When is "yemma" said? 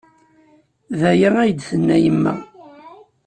2.03-2.33